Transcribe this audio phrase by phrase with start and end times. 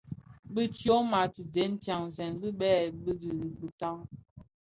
[0.53, 3.99] Bi tyoma tidëň dhasèn bè lè dhi bitaň.